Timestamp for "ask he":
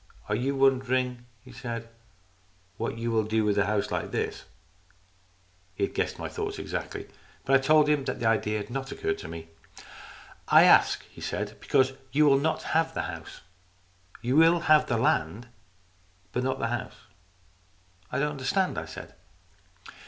10.63-11.21